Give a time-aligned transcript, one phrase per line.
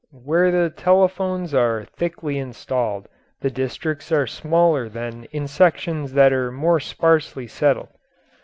[0.23, 3.07] Where the telephones are thickly installed
[3.41, 7.89] the districts are smaller than in sections that are more sparsely settled.